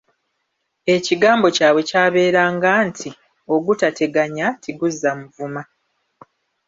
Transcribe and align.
Ekigambo 0.95 1.47
kyabwe 1.55 1.81
kyabeeranga 1.89 2.71
nti: 2.87 3.09
Ogutateganya 3.55 4.47
tiguzza 4.61 5.11
mvuma. 5.19 5.61